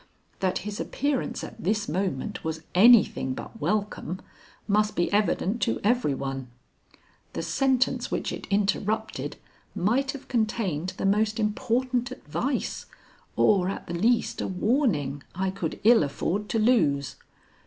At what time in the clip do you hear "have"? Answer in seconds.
10.13-10.27